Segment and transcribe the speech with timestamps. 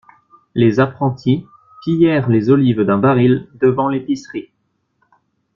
[0.55, 1.45] Les apprentis
[1.83, 4.49] pillèrent les olives d'un baril devant l'épicerie.